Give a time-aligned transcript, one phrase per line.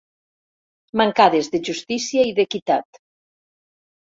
[1.01, 3.03] Mancades de justícia i d'equitat.